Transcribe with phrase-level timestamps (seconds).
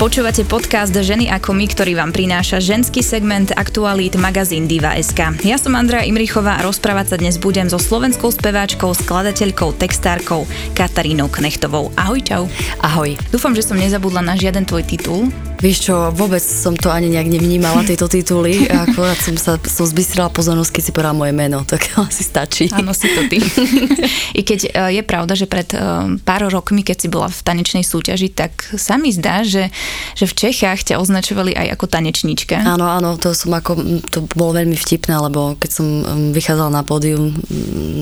[0.00, 5.44] Počúvate podcast Ženy ako my, ktorý vám prináša ženský segment Aktualít magazín Diva.sk.
[5.44, 11.28] Ja som Andrea Imrichová a rozprávať sa dnes budem so slovenskou speváčkou, skladateľkou, textárkou Katarínou
[11.28, 11.92] Knechtovou.
[12.00, 12.48] Ahoj, čau.
[12.80, 13.12] Ahoj.
[13.28, 15.28] Dúfam, že som nezabudla na žiaden tvoj titul.
[15.60, 18.64] Vieš čo, vôbec som to ani nejak nevnímala, tieto tituly.
[18.88, 22.72] Akorát som sa som zbystrila pozornosť, keď si povedala moje meno, tak asi stačí.
[22.72, 23.44] Áno, si to ty.
[24.38, 27.84] I keď e, je pravda, že pred e, pár rokmi, keď si bola v tanečnej
[27.84, 29.68] súťaži, tak sa mi zdá, že,
[30.14, 32.60] že v Čechách ťa označovali aj ako tanečníčka.
[32.60, 33.78] Áno, áno, to som ako,
[34.10, 35.86] to bolo veľmi vtipné, lebo keď som
[36.34, 37.34] vychádzala na pódium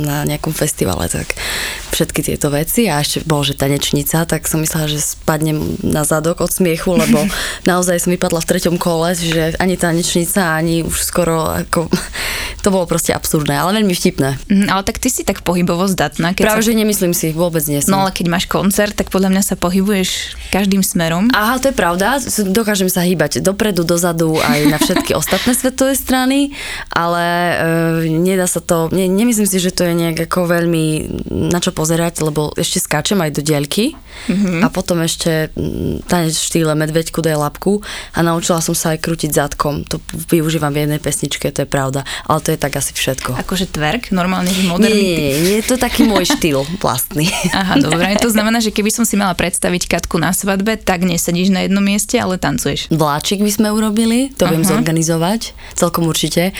[0.04, 1.36] na nejakom festivale, tak
[1.92, 6.44] všetky tieto veci a ešte bolo, že tanečnica, tak som myslela, že spadnem na zadok
[6.44, 7.24] od smiechu, lebo
[7.70, 11.90] naozaj som vypadla v treťom kole, že ani tanečnica, ani už skoro ako,
[12.62, 14.38] to bolo proste absurdné, ale veľmi vtipné.
[14.50, 16.34] Mm, ale tak ty si tak pohybovo zdatná.
[16.34, 16.66] Keď Práve, sa...
[16.68, 17.96] že nemyslím si, vôbec nie som.
[17.96, 21.30] No ale keď máš koncert, tak podľa mňa sa pohybuješ každým smerom.
[21.34, 22.18] Aha, to je pravda,
[22.50, 26.50] dokážem sa hýbať dopredu, dozadu aj na všetky ostatné svetové strany,
[26.90, 27.24] ale
[28.02, 30.84] e, nedá sa to, ne, nemyslím si, že to je nejak ako veľmi
[31.30, 34.66] na čo pozerať, lebo ešte skáčem aj do diaľky mm-hmm.
[34.66, 37.78] a potom ešte mm, tanec v štýle medveďku daj labku
[38.10, 39.86] a naučila som sa aj krútiť zadkom.
[39.86, 40.02] To
[40.34, 43.38] využívam v jednej pesničke, to je pravda, ale to je tak asi všetko.
[43.38, 44.10] Akože twerk?
[44.10, 47.30] Normálne, moderný Nie, nie, nie, je to taký môj štýl vlastný.
[47.54, 51.54] Aha, dobre, to znamená, že keby som si mala predstaviť Katku na svadbe, tak nesedíš
[51.54, 52.88] na jednom mieste, ale tancuješ.
[52.90, 54.56] Vláčik by sme urobili, to uh-huh.
[54.56, 56.56] viem zorganizovať, celkom určite.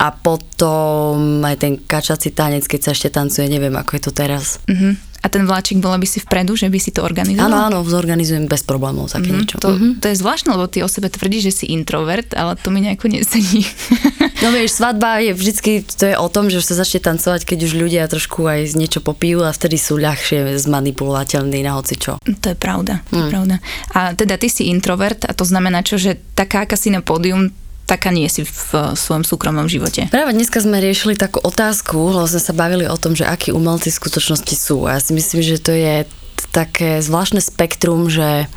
[0.00, 4.58] A potom aj ten kačací tanec, keď sa ešte tancuje, neviem, ako je to teraz.
[4.66, 4.96] Uh-huh.
[5.22, 7.48] A ten vláčik bola by si vpredu, že by si to organizoval?
[7.48, 9.38] Áno, áno, zorganizujem bez problémov také mm-hmm.
[9.40, 9.56] niečo.
[9.58, 9.92] To, mm-hmm.
[10.00, 13.08] to je zvláštne, lebo ty o sebe tvrdíš, že si introvert, ale to mi nejako
[13.08, 13.64] nesedí.
[14.44, 17.72] no vieš, svadba je vždycky, to je o tom, že sa začne tancovať, keď už
[17.74, 22.20] ľudia trošku aj niečo popijú a vtedy sú ľahšie zmanipulovateľní na hocičo.
[22.20, 23.32] To je pravda, to je mm.
[23.32, 23.56] pravda.
[23.96, 27.50] A teda ty si introvert a to znamená čo, že taká aká si na pódium,
[27.86, 30.10] taká nie si v svojom súkromnom živote.
[30.10, 33.94] Práve dneska sme riešili takú otázku, lebo sme sa bavili o tom, že akí umelci
[33.94, 34.90] v skutočnosti sú.
[34.90, 36.04] Ja si myslím, že to je
[36.50, 38.48] také zvláštne spektrum, že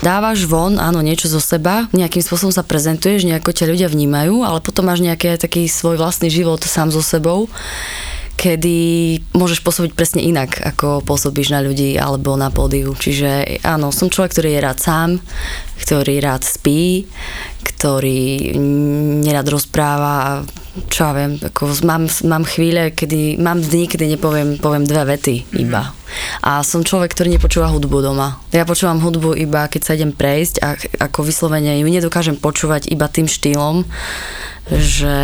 [0.00, 4.60] dávaš von, áno, niečo zo seba, nejakým spôsobom sa prezentuješ, nejako ťa ľudia vnímajú, ale
[4.60, 7.48] potom máš nejaký taký svoj vlastný život sám so sebou
[8.36, 8.76] kedy
[9.32, 12.92] môžeš pôsobiť presne inak, ako pôsobíš na ľudí alebo na pódiu.
[12.92, 15.10] Čiže áno, som človek, ktorý je rád sám,
[15.80, 17.08] ktorý rád spí,
[17.64, 18.52] ktorý
[19.24, 20.30] nerad rozpráva a
[20.92, 25.36] čo ja viem, ako mám, mám chvíle, kedy, mám dny, kedy nepoviem poviem dve vety
[25.40, 25.62] mm-hmm.
[25.64, 25.96] iba.
[26.44, 28.36] A som človek, ktorý nepočúva hudbu doma.
[28.52, 30.76] Ja počúvam hudbu iba, keď sa idem prejsť a
[31.08, 33.88] ako vyslovene ju nedokážem počúvať iba tým štýlom,
[34.68, 35.16] že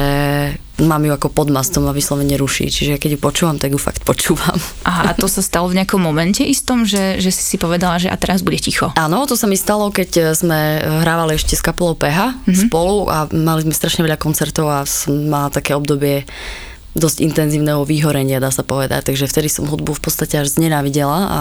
[0.81, 2.72] mám ju ako pod mastom a vyslovene ruší.
[2.72, 4.56] Čiže keď ju počúvam, tak ju fakt počúvam.
[4.88, 8.09] Aha, a to sa stalo v nejakom momente istom, že, že si si povedala, že
[8.09, 8.88] a teraz bude ticho?
[8.97, 12.62] Áno, to sa mi stalo, keď sme hrávali ešte s kapelou PH mm-hmm.
[12.69, 16.25] spolu a mali sme strašne veľa koncertov a som mala také obdobie
[16.92, 19.12] dosť intenzívneho výhorenia, dá sa povedať.
[19.12, 21.41] Takže vtedy som hudbu v podstate až znenávidela a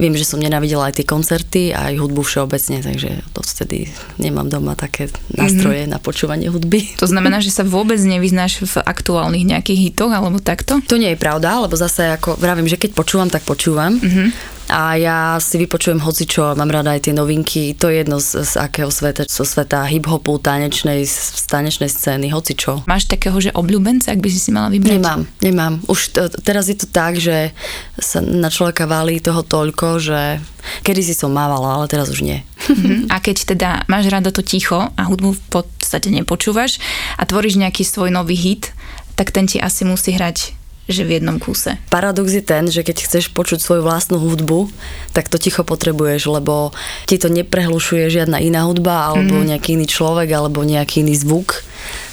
[0.00, 4.48] viem, že som nenávidela aj tie koncerty a aj hudbu všeobecne, takže to vtedy nemám
[4.48, 5.94] doma také nástroje mm-hmm.
[5.94, 6.96] na počúvanie hudby.
[6.96, 10.80] To znamená, že sa vôbec nevyznáš v aktuálnych nejakých hitoch alebo takto?
[10.88, 14.00] To nie je pravda, lebo zase ako vravím, že keď počúvam, tak počúvam.
[14.00, 18.46] Mm-hmm a ja si vypočujem hocičo, mám rada aj tie novinky, to je jedno z,
[18.46, 22.86] z akého sveta, zo sveta hip-hopu, tanečnej, z tanečnej scény, hocičo.
[22.86, 25.02] Máš takého, že obľúbenca, ak by si si mala vybrať?
[25.02, 25.74] Nemám, nemám.
[25.90, 27.50] Už t- teraz je to tak, že
[27.98, 30.38] sa na človeka valí toho toľko, že
[30.86, 32.46] kedy si som mávala, ale teraz už nie.
[32.70, 33.10] Uh-huh.
[33.10, 36.78] A keď teda máš rada to ticho a hudbu v podstate nepočúvaš
[37.18, 38.70] a tvoríš nejaký svoj nový hit,
[39.18, 40.59] tak ten ti asi musí hrať
[40.90, 41.78] že v jednom kúse.
[41.88, 44.68] Paradox je ten, že keď chceš počuť svoju vlastnú hudbu,
[45.14, 46.74] tak to ticho potrebuješ, lebo
[47.06, 49.54] ti to neprehlušuje žiadna iná hudba, alebo mm.
[49.54, 51.62] nejaký iný človek, alebo nejaký iný zvuk.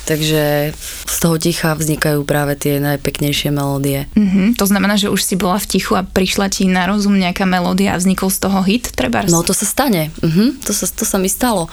[0.07, 0.71] Takže
[1.03, 4.07] z toho ticha vznikajú práve tie najpeknejšie melódie.
[4.15, 4.55] Mm-hmm.
[4.55, 7.91] To znamená, že už si bola v tichu a prišla ti na rozum nejaká melódia
[7.91, 9.27] a vznikol z toho hit, treba?
[9.27, 10.15] No to sa stane.
[10.23, 10.63] Mm-hmm.
[10.63, 11.67] To, sa, to sa mi stalo.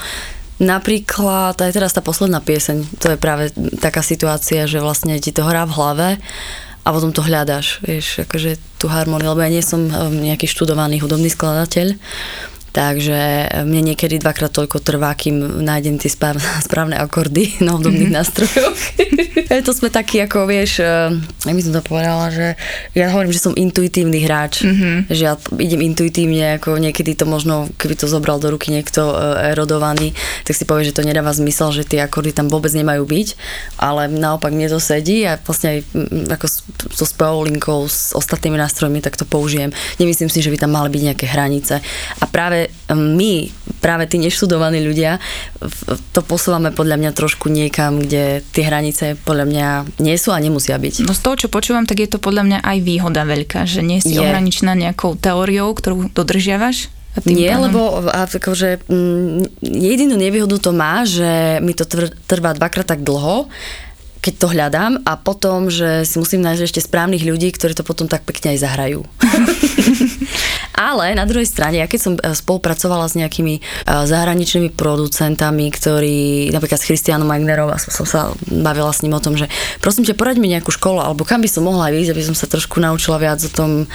[0.59, 3.51] Napríklad aj teraz tá posledná pieseň, to je práve
[3.83, 6.09] taká situácia, že vlastne ti to hrá v hlave
[6.85, 11.01] a potom to hľadáš, vieš, akože tú harmóniu, lebo ja nie som um, nejaký študovaný
[11.01, 11.97] hudobný skladateľ,
[12.75, 16.11] Takže mne niekedy dvakrát toľko trvá, kým nájdem tie
[16.67, 18.19] správne akordy na obdobných mm-hmm.
[18.19, 18.75] nástrojoch.
[19.67, 22.59] to sme takí, ako vieš, ja by som to povedala, že
[22.99, 24.97] ja hovorím, že som intuitívny hráč, mm-hmm.
[25.07, 29.15] že ja idem intuitívne, ako niekedy to možno, keby to zobral do ruky niekto
[29.55, 30.11] erodovaný,
[30.43, 33.29] tak si povie, že to nedáva zmysel, že tie akordy tam vôbec nemajú byť,
[33.79, 35.79] ale naopak mne to sedí a vlastne aj
[36.35, 36.47] ako
[36.91, 39.71] so spevou linkou s ostatnými nástrojmi, tak to použijem.
[40.03, 41.79] Nemyslím si, že by tam mali byť nejaké hranice.
[42.19, 43.49] A práve my,
[43.81, 45.19] práve tí neštudovaní ľudia,
[46.13, 49.67] to posúvame podľa mňa trošku niekam, kde tie hranice podľa mňa
[50.01, 51.05] nie sú a nemusia byť.
[51.05, 54.01] No z toho, čo počúvam, tak je to podľa mňa aj výhoda veľká, že nie
[54.01, 54.21] si je.
[54.21, 57.71] ohraničená nejakou teóriou, ktorú dodržiavaš, nie, pánom?
[57.71, 57.81] lebo
[58.11, 61.87] akože, m, jedinú nevýhodu to má, že mi to
[62.27, 63.47] trvá dvakrát tak dlho,
[64.19, 68.09] keď to hľadám a potom, že si musím nájsť ešte správnych ľudí, ktorí to potom
[68.09, 69.05] tak pekne aj zahrajú.
[70.75, 76.51] Ale na druhej strane, ja keď som e, spolupracovala s nejakými e, zahraničnými producentami, ktorí,
[76.51, 79.47] napríklad s Christianom Magnerom, a som sa bavila s ním o tom, že
[79.79, 82.51] prosím ťa, poraď mi nejakú školu, alebo kam by som mohla ísť, aby som sa
[82.51, 83.87] trošku naučila viac o tom,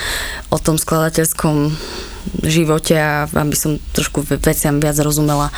[0.48, 1.76] o tom skladateľskom
[2.44, 5.52] živote a aby som trošku veciam viac rozumela.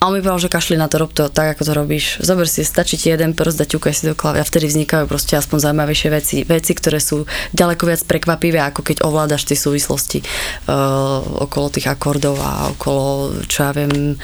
[0.00, 2.24] A on mi povedal, že kašli na to, rob to tak, ako to robíš.
[2.24, 5.36] Zober si, stačí ti jeden prst a ťukaj si do klavy a vtedy vznikajú proste
[5.36, 6.36] aspoň zaujímavejšie veci.
[6.48, 12.40] Veci, ktoré sú ďaleko viac prekvapivé, ako keď ovládaš tie súvislosti uh, okolo tých akordov
[12.40, 14.16] a okolo, čo ja viem,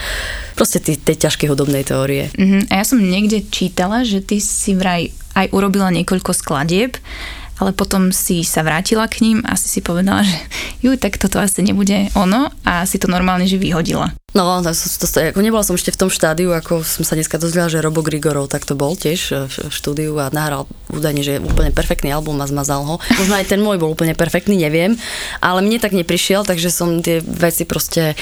[0.56, 2.32] proste tej, tej ťažkej hudobnej teórie.
[2.32, 2.64] Uh-huh.
[2.72, 6.96] A ja som niekde čítala, že ty si vraj aj urobila niekoľko skladieb
[7.56, 10.36] ale potom si sa vrátila k ním a si si povedala, že
[10.84, 14.12] ju, tak toto asi nebude ono a si to normálne, že vyhodila.
[14.36, 17.40] No, to, to, to, ako nebola som ešte v tom štádiu, ako som sa dneska
[17.40, 21.40] dozvedela, že Robo Grigorov tak to bol tiež v štúdiu a nahral údajne, že je
[21.40, 23.00] úplne perfektný album a zmazal ho.
[23.16, 24.92] Možno aj ten môj bol úplne perfektný, neviem,
[25.40, 28.12] ale mne tak neprišiel, takže som tie veci proste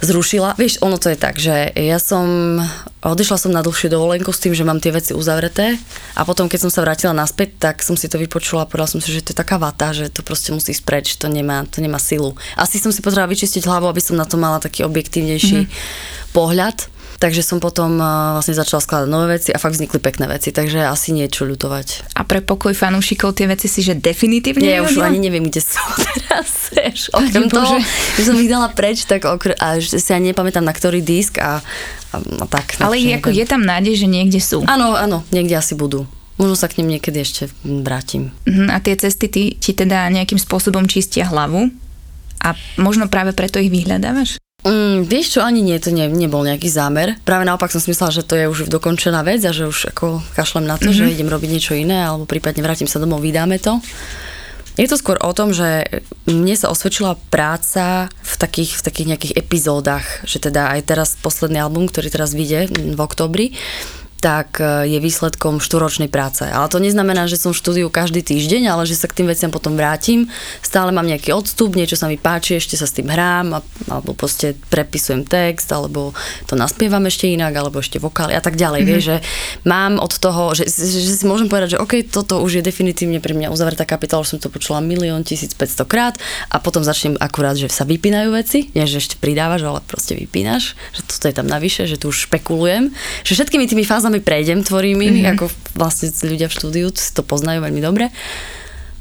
[0.00, 0.56] zrušila.
[0.56, 2.58] Vieš, ono to je tak, že ja som,
[3.00, 5.78] odišla som na dlhšiu dovolenku s tým, že mám tie veci uzavreté
[6.16, 9.00] a potom, keď som sa vrátila naspäť, tak som si to vypočula a povedala som
[9.00, 11.80] si, že to je taká vata, že to proste musí ísť preč, to nemá, to
[11.80, 12.34] nemá silu.
[12.58, 16.32] Asi som si potrebovala vyčistiť hlavu, aby som na to mala taký objektívnejší mm-hmm.
[16.34, 17.96] pohľad Takže som potom
[18.36, 22.12] vlastne začala skladať nové veci a fakt vznikli pekné veci, takže asi niečo ľutovať.
[22.12, 25.80] A pre pokoj fanúšikov tie veci si, že definitívne Nie, už ani neviem, kde sú
[26.12, 26.68] teraz.
[27.16, 27.80] Okrem toho,
[28.20, 31.64] že som ich dala preč, tak okr- a si ani nepamätám na ktorý disk a,
[32.12, 32.76] a, a tak.
[32.84, 34.60] Ale je, ako je tam nádej, že niekde sú.
[34.68, 36.04] Áno, áno, niekde asi budú.
[36.36, 38.28] Možno sa k nim niekedy ešte vrátim.
[38.44, 38.68] Uh-huh.
[38.68, 41.72] A tie cesty ty, ti teda nejakým spôsobom čistia hlavu?
[42.44, 44.36] A možno práve preto ich vyhľadávaš?
[44.66, 47.14] Mm, vieš čo, ani nie, to ne, nebol nejaký zámer.
[47.22, 50.18] Práve naopak som si myslela, že to je už dokončená vec a že už ako
[50.34, 51.06] kašlem na to, mm-hmm.
[51.06, 53.78] že idem robiť niečo iné alebo prípadne vrátim sa domov, vydáme to.
[54.76, 55.88] Je to skôr o tom, že
[56.28, 61.64] mne sa osvedčila práca v takých, v takých nejakých epizódach, že teda aj teraz posledný
[61.64, 63.56] album, ktorý teraz vyjde v oktobri,
[64.26, 66.42] tak e, je výsledkom štúročnej práce.
[66.42, 69.54] Ale to neznamená, že som v štúdiu každý týždeň, ale že sa k tým veciam
[69.54, 70.26] potom vrátim.
[70.66, 74.58] Stále mám nejaký odstup, niečo sa mi páči, ešte sa s tým hrám, alebo proste
[74.66, 76.10] prepisujem text, alebo
[76.50, 78.82] to naspievam ešte inak, alebo ešte vokály a tak ďalej.
[78.82, 78.98] Mm-hmm.
[78.98, 79.16] Vieš, že
[79.62, 83.30] mám od toho, že, že si môžem povedať, že OK, toto už je definitívne pre
[83.30, 86.18] mňa uzavretá kapitola, už som to počula milión, 1500 krát
[86.50, 90.74] a potom začnem akurát, že sa vypínajú veci, nie že ešte pridávaš, ale proste vypínaš,
[90.90, 92.90] že toto je tam navyše, že tu už špekulujem,
[93.22, 95.30] že všetkými tými fázami fázami prejdem tvorými, mm-hmm.
[95.36, 95.44] ako
[95.76, 98.08] vlastne ľudia v štúdiu to poznajú veľmi dobre.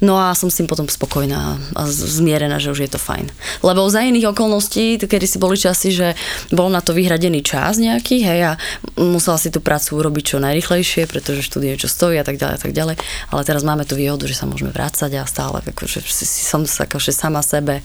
[0.03, 3.31] No a som s tým potom spokojná a zmierená, že už je to fajn.
[3.63, 6.19] Lebo za iných okolností, kedy si boli časy, že
[6.51, 8.51] bol na to vyhradený čas nejaký, hej, a
[8.99, 12.61] musela si tú prácu urobiť čo najrychlejšie, pretože štúdie čo stojí a tak ďalej a
[12.61, 12.95] tak ďalej.
[13.31, 17.39] Ale teraz máme tú výhodu, že sa môžeme vrácať a stále akože som akože sama
[17.39, 17.79] sebe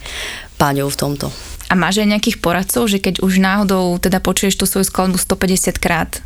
[0.59, 1.31] páňou v tomto.
[1.71, 5.79] A máš aj nejakých poradcov, že keď už náhodou teda počuješ tú svoju skladbu 150
[5.79, 6.19] krát,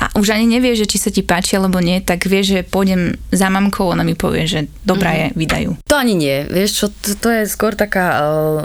[0.00, 3.16] a už ani nevie, že či sa ti páči alebo nie, tak vie, že pôjdem
[3.30, 5.32] za mamkou, ona mi povie, že dobrá mm-hmm.
[5.32, 5.70] je, vydajú.
[5.86, 8.06] To ani nie, vieš čo, to, to je skôr taká...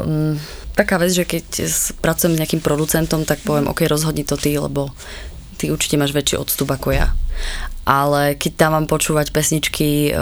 [0.03, 0.39] Uh,
[0.77, 1.73] taká vec, že keď
[2.05, 4.93] pracujem s nejakým producentom, tak poviem, ok, rozhodni to ty, lebo
[5.57, 7.17] ty určite máš väčší odstup ako ja
[7.87, 10.21] ale keď mám počúvať pesničky e,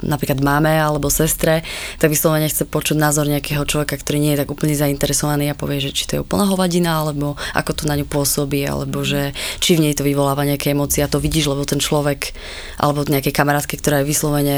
[0.00, 1.60] napríklad máme alebo sestre,
[2.00, 5.84] tak vyslovene chce počuť názor nejakého človeka, ktorý nie je tak úplne zainteresovaný a povie,
[5.84, 9.76] že či to je úplná hovadina, alebo ako to na ňu pôsobí, alebo že či
[9.76, 12.32] v nej to vyvoláva nejaké emócie a to vidíš, lebo ten človek
[12.80, 14.56] alebo nejaké kamarátke, ktorá je vyslovene,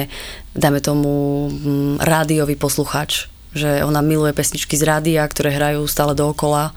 [0.55, 1.11] dajme tomu,
[1.99, 3.27] rádiový posluchač,
[3.59, 6.71] že ona miluje pesničky z rádia, ktoré hrajú stále dookola,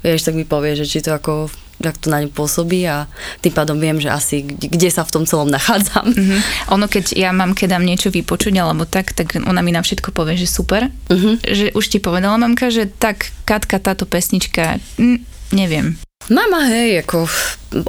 [0.00, 3.08] vieš, tak mi povie, že či to ako jak to na ňu pôsobí a
[3.40, 6.12] tým pádom viem, že asi kde sa v tom celom nachádzam.
[6.12, 6.40] Mm-hmm.
[6.76, 10.12] Ono, keď ja mám, keď dám niečo vypočuť alebo tak, tak ona mi na všetko
[10.12, 10.92] povie, že super.
[11.08, 11.34] Mm-hmm.
[11.42, 15.18] Že už ti povedala mamka, že tak, Katka, táto pesnička, mm,
[15.56, 15.96] neviem.
[16.28, 17.26] Mama, hej, ako,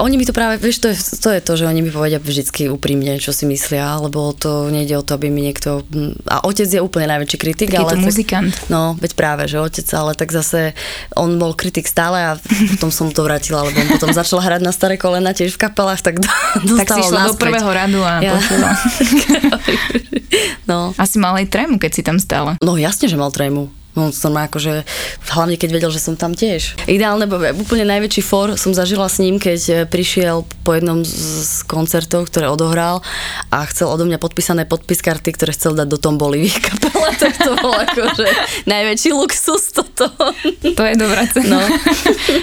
[0.02, 2.72] oni mi to práve, vieš, to je, to je to, že oni mi povedia vždycky
[2.72, 5.86] úprimne, čo si myslia, lebo to nejde o to, aby mi niekto,
[6.26, 7.92] a otec je úplne najväčší kritik, Taký ale...
[7.94, 8.56] to muzikant.
[8.72, 10.74] No, veď práve, že otec, ale tak zase
[11.14, 12.32] on bol kritik stále a
[12.78, 16.02] potom som to vrátila, lebo on potom začal hrať na staré kolena tiež v kapelách,
[16.02, 16.24] tak
[16.66, 18.40] dostával Tak si šla do prvého radu a ja.
[20.72, 20.96] no.
[20.98, 22.56] Asi mal aj trému, keď si tam stála.
[22.64, 23.81] No jasne, že mal trému.
[23.92, 24.88] No, som akože,
[25.36, 26.80] hlavne keď vedel, že som tam tiež.
[26.88, 27.28] Ideálne,
[27.60, 32.48] úplne najväčší for som zažila s ním, keď e, prišiel po jednom z koncertov, ktoré
[32.48, 33.04] odohral
[33.52, 37.52] a chcel odo mňa podpísané podpiskarty, ktoré chcel dať do tomboly v kapele, tak to
[37.60, 38.28] bol akože
[38.64, 40.08] najväčší luxus toto.
[40.64, 41.60] To je dobrá cena.
[41.60, 41.60] No.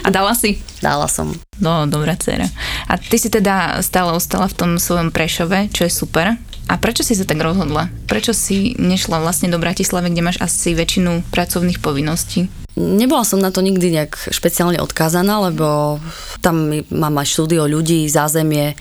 [0.04, 0.60] A dala si?
[0.84, 1.32] Dala som.
[1.58, 2.46] No, dobrá dcera.
[2.86, 6.38] A ty si teda stále ostala v tom svojom Prešove, čo je super.
[6.68, 7.88] A prečo si sa tak rozhodla?
[8.04, 12.52] Prečo si nešla vlastne do Bratislavy, kde máš asi väčšinu pracovných povinností?
[12.76, 15.96] Nebola som na to nikdy nejak špeciálne odkázaná, lebo
[16.44, 18.76] tam mám aj štúdio ľudí, zázemie,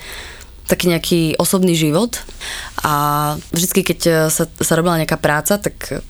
[0.68, 2.20] taký nejaký osobný život
[2.84, 6.04] a vždy, keď sa, sa robila nejaká práca, tak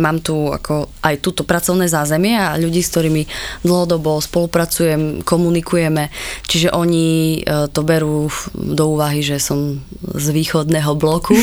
[0.00, 3.22] mám tu ako aj túto pracovné zázemie a ľudí, s ktorými
[3.62, 6.08] dlhodobo spolupracujem, komunikujeme,
[6.48, 9.84] čiže oni e, to berú do úvahy, že som
[10.16, 11.36] z východného bloku,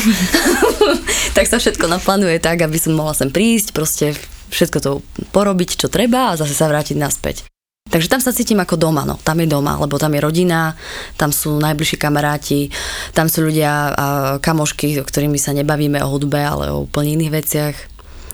[1.36, 4.18] tak sa všetko naplánuje tak, aby som mohla sem prísť, proste
[4.50, 4.90] všetko to
[5.30, 7.46] porobiť, čo treba a zase sa vrátiť naspäť.
[7.90, 9.18] Takže tam sa cítim ako doma, no.
[9.18, 10.78] Tam je doma, lebo tam je rodina,
[11.18, 12.70] tam sú najbližší kamaráti,
[13.10, 14.06] tam sú ľudia a
[14.38, 17.74] kamošky, o ktorými sa nebavíme o hudbe, ale o úplne iných veciach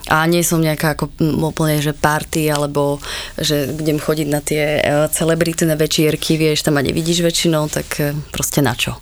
[0.06, 1.10] a nie som nejaká ako
[1.42, 3.02] úplne, že party, alebo
[3.34, 8.14] že idem chodiť na tie e, celebritné večierky, vieš, tam ma nevidíš väčšinou, tak e,
[8.30, 8.94] proste na čo.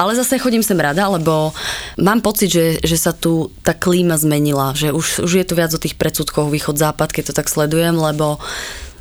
[0.00, 1.52] Ale zase chodím sem rada, lebo
[2.00, 5.72] mám pocit, že, že sa tu tá klíma zmenila, že už, už je tu viac
[5.76, 8.40] o tých predsudkoch východ-západ, keď to tak sledujem, lebo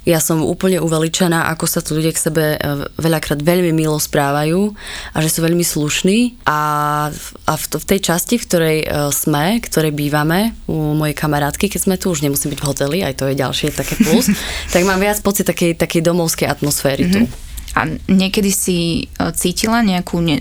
[0.07, 2.57] ja som úplne uveličená, ako sa tu ľudia k sebe e,
[2.99, 4.71] veľakrát veľmi milo správajú
[5.11, 6.59] a že sú veľmi slušní a,
[7.45, 11.81] a v, v tej časti, v ktorej e, sme, ktorej bývame u mojej kamarátky, keď
[11.83, 14.31] sme tu, už nemusím byť v hoteli, aj to je ďalšie také plus,
[14.73, 17.27] tak mám viac pocit takej, takej domovskej atmosféry mm-hmm.
[17.27, 17.48] tu.
[17.77, 20.17] A niekedy si e, cítila nejakú...
[20.23, 20.37] Ne...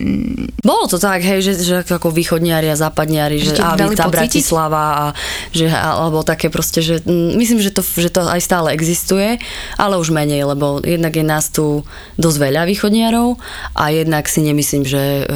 [0.64, 4.84] Bolo to tak, hej, že, že ako východniari a západniari, že, že a tá Bratislava
[4.96, 5.04] a
[5.52, 9.36] že, alebo také proste, že myslím, že to, že to aj stále existuje,
[9.76, 11.84] ale už menej, lebo jednak je nás tu
[12.16, 13.36] dosť veľa východniarov
[13.76, 15.34] a jednak si nemyslím, že, e,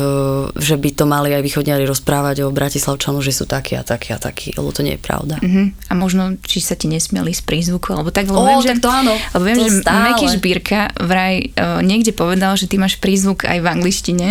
[0.56, 4.18] že by to mali aj východniari rozprávať o Bratislavčanoch, že sú takí a takí a
[4.18, 5.36] takí, lebo to nie je pravda.
[5.44, 5.68] Uh-huh.
[5.88, 8.84] A možno, či sa ti nesmieli z prízvuku, alebo tak, lebo o, viem, tak že,
[8.84, 9.12] to áno.
[9.36, 13.58] Lebo viem, to že Meky Šbírka vraj uh, niekde povedal, že ty máš prízvuk aj
[13.58, 14.28] v angličtine.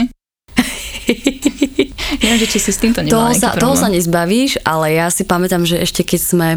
[2.22, 5.64] Neviem, že či si s týmto toho sa, toho sa nezbavíš, ale ja si pamätám,
[5.64, 6.50] že ešte keď sme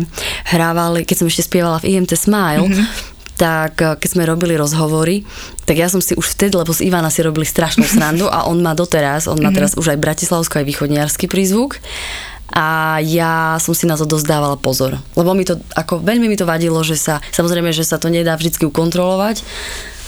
[0.51, 5.27] hrávali, keď som ešte spievala v IMT Smile, mm-hmm tak eh, keď sme robili rozhovory,
[5.67, 8.63] tak ja som si už vtedy, lebo z Ivana si robili strašnú srandu a on
[8.63, 9.57] má doteraz, on má mhm.
[9.59, 11.83] teraz už aj bratislavsko, aj východniarský prízvuk
[12.55, 15.01] a ja som si na to dosť dávala pozor.
[15.19, 18.39] Lebo mi to, ako veľmi mi to vadilo, že sa, samozrejme, že sa to nedá
[18.39, 19.43] vždy ukontrolovať,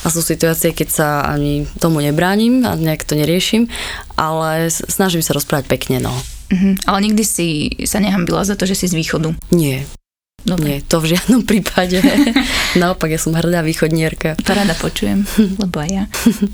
[0.06, 3.66] a sú situácie, keď sa ani tomu nebránim a nejak to neriešim,
[4.14, 6.14] ale snažím sa rozprávať pekne, no.
[6.46, 6.78] Uh-huh.
[6.86, 7.46] Ale nikdy si
[7.90, 9.34] sa nehambila za to, že si z východu?
[9.50, 9.82] Nie.
[10.46, 10.78] Dobre.
[10.78, 11.98] Nie, to v žiadnom prípade.
[12.80, 14.38] Naopak, ja som hrdá východnierka.
[14.38, 15.26] To rada počujem,
[15.62, 16.04] lebo aj ja.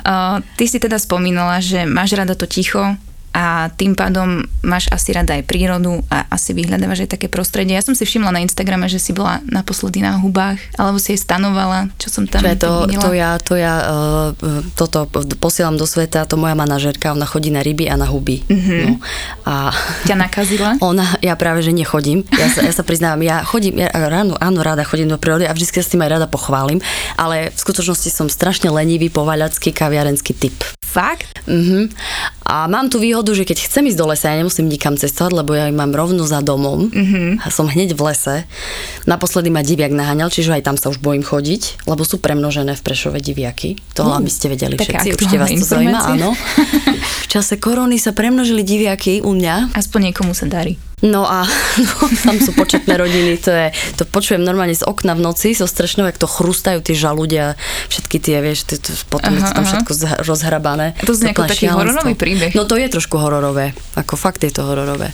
[0.01, 2.97] Uh, ty si teda spomínala, že máš rada to ticho,
[3.33, 7.73] a tým pádom máš asi rada aj prírodu a asi vyhľadávaš aj také prostredie.
[7.73, 11.21] Ja som si všimla na Instagrame, že si bola naposledy na hubách, alebo si jej
[11.21, 15.09] stanovala, čo som tam čo to, to ja, to ja uh, toto
[15.41, 18.45] posielam do sveta, to moja manažerka, ona chodí na ryby a na huby.
[18.45, 18.81] Mm-hmm.
[18.85, 19.01] No.
[19.49, 19.73] A
[20.05, 20.77] Ťa nakazila?
[20.93, 22.29] Ona, ja práve, že nechodím.
[22.37, 25.57] Ja sa, ja sa priznávam, ja chodím, ja ráno, áno, rada chodím do prírody a
[25.57, 26.85] vždy sa s tým aj rada pochválim,
[27.17, 30.57] ale v skutočnosti som strašne lenivý, povaľacký, kaviarenský typ.
[30.93, 31.41] Fakt?
[31.49, 31.89] Mhm.
[32.43, 35.55] A mám tu výhodu, že keď chcem ísť do lesa, ja nemusím nikam cestovať, lebo
[35.55, 36.91] ja mám rovno za domom.
[36.91, 37.43] Mm-hmm.
[37.43, 38.37] A som hneď v lese.
[39.07, 42.83] Naposledy ma diviak naháňal, čiže aj tam sa už bojím chodiť, lebo sú premnožené v
[42.83, 43.79] Prešove diviaky.
[43.97, 46.35] To uh, aby ste vedeli všetci, určite vás to zaujíma, áno.
[47.25, 49.73] V čase korony sa premnožili diviaky u mňa.
[49.73, 50.77] Aspoň niekomu sa darí.
[51.03, 51.43] No a
[51.83, 55.67] no, tam sú početné rodiny, to je, to počujem normálne z okna v noci, zo
[55.67, 57.59] strešného, jak to chrustajú tie žaludia,
[57.91, 59.71] všetky tie, vieš, to, to, potom aha, je to tam aha.
[59.75, 60.87] všetko rozhrabané.
[61.03, 62.57] To znie ako taký hororový príbeh.
[62.57, 65.13] No to je trošku hororové, ako fakt je to hororové.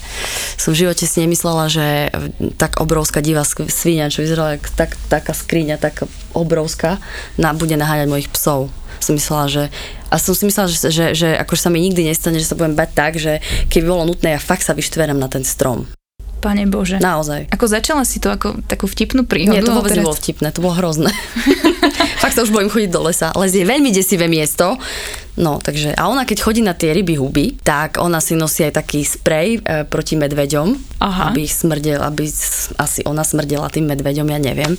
[0.55, 2.15] Som v živote si nemyslela, že
[2.55, 7.03] tak obrovská divá svinia, čo vyzerala tak, taká skriňa, tak obrovská,
[7.35, 9.63] na, bude naháňať mojich psov som myslela, že
[10.11, 12.75] a som si myslela, že, že, že akože sa mi nikdy nestane, že sa budem
[12.75, 13.39] bať tak, že
[13.71, 15.87] keby bolo nutné, ja fakt sa vyštverem na ten strom.
[16.39, 17.03] Pane Bože.
[17.03, 17.51] Naozaj.
[17.51, 19.59] Ako začala si to ako takú vtipnú príhodu?
[19.59, 20.03] Nie, to vôbec teraz...
[20.03, 21.11] nebolo vtipné, to bolo hrozné.
[22.23, 23.35] Fakt sa už bojím chodiť do lesa.
[23.35, 24.79] Les je veľmi desivé miesto.
[25.39, 28.83] No, takže, a ona keď chodí na tie ryby huby, tak ona si nosí aj
[28.83, 31.31] taký sprej e, proti medveďom, Aha.
[31.31, 32.27] aby smrdel, aby
[32.83, 34.75] asi ona smrdela tým medveďom, ja neviem.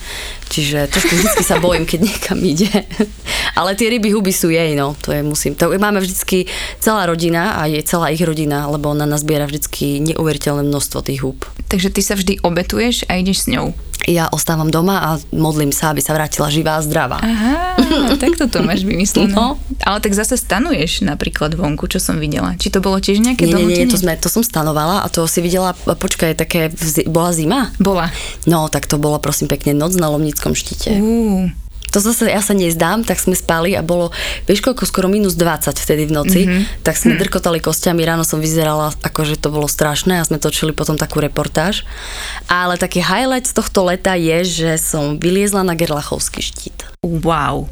[0.51, 2.67] Čiže trošku vždycky sa bojím, keď niekam ide.
[3.59, 5.55] Ale tie ryby huby sú jej, no, to je musím.
[5.55, 6.51] To máme vždycky
[6.83, 11.47] celá rodina a je celá ich rodina, lebo ona nazbiera vždycky neuveriteľné množstvo tých hub.
[11.71, 13.71] Takže ty sa vždy obetuješ a ideš s ňou
[14.07, 17.19] ja ostávam doma a modlím sa, aby sa vrátila živá a zdravá.
[17.19, 17.75] Aha,
[18.21, 19.33] tak toto máš vymyslené.
[19.35, 19.59] No.
[19.83, 22.55] Ale tak zase stanuješ napríklad vonku, čo som videla.
[22.55, 25.27] Či to bolo tiež nejaké nie, Nie, nie, to, sme, to som stanovala a to
[25.27, 26.71] si videla, počkaj, také,
[27.09, 27.73] bola zima?
[27.81, 28.07] Bola.
[28.47, 30.95] No, tak to bola prosím pekne noc na Lomnickom štíte.
[30.99, 34.13] Uh to zase ja sa nezdám, tak sme spali a bolo,
[34.45, 36.85] vieš koľko, skoro minus 20 vtedy v noci, mm-hmm.
[36.85, 37.19] tak sme hm.
[37.25, 41.21] drkotali kostiami, ráno som vyzerala ako, že to bolo strašné a sme točili potom takú
[41.21, 41.83] reportáž.
[42.45, 46.85] Ale taký highlight z tohto leta je, že som vyliezla na Gerlachovský štít.
[46.99, 47.71] Wow,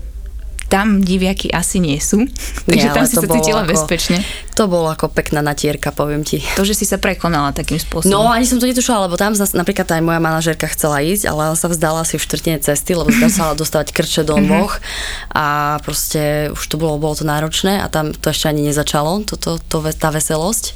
[0.68, 2.28] tam diviaky asi nie sú,
[2.68, 4.20] takže nie, tam si sa cítila ako, bezpečne.
[4.60, 6.44] To bolo ako pekná natierka, poviem ti.
[6.60, 8.12] To, že si sa prekonala takým spôsobom.
[8.12, 11.72] No, ani som to netušila, lebo tam napríklad aj moja manažérka chcela ísť, ale sa
[11.72, 14.84] vzdala asi v štvrtine cesty, lebo sa dostávať krče do dvoch mhm.
[15.32, 15.46] a
[15.82, 19.80] proste už to bolo, bolo to náročné a tam to ešte ani nezačalo, toto, to,
[19.82, 20.76] to, tá veselosť.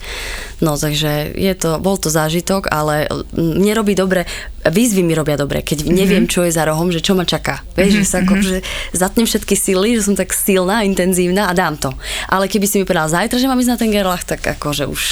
[0.61, 4.29] No, takže je to, bol to zážitok, ale mne robí dobre,
[4.61, 5.97] výzvy mi robia dobre, keď mm-hmm.
[5.97, 7.65] neviem, čo je za rohom, že čo ma čaká.
[7.73, 8.43] Vieš, že sa ako, mhm.
[8.45, 8.57] že
[8.93, 11.89] zatnem všetky sily, že som tak silná, intenzívna a dám to.
[12.29, 15.03] Ale keby si mi povedal zajtra, že mám ísť na ten gerlach, tak akože už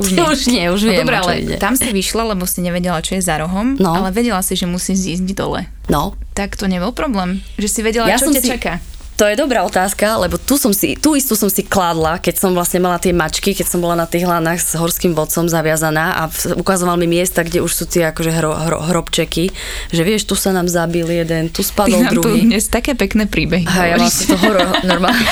[0.00, 0.24] už nie.
[0.24, 1.56] už nie, už no viem, no, ale ide.
[1.60, 3.92] tam si vyšla, lebo si nevedela, čo je za rohom, no.
[3.92, 5.68] ale vedela si, že musíš ísť dole.
[5.92, 6.16] No.
[6.32, 8.80] Tak to nebol problém, že si vedela, ja čo ťa si, čaká.
[9.20, 12.50] To je dobrá otázka, lebo tu som si, tú istú som si kladla, keď som
[12.56, 16.22] vlastne mala tie mačky, keď som bola na tých hlanách s horským vodcom zaviazaná a
[16.56, 19.52] ukazoval mi miesta, kde už sú tie akože hro, hro, hrobčeky,
[19.92, 22.48] že vieš, tu sa nám zabil jeden, tu spadol Ty druhý.
[22.48, 23.68] dnes také pekné príbehy.
[23.68, 25.22] A ja vlastne to horor, normálne.